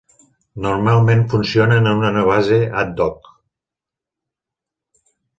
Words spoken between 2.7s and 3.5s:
ad-hoc.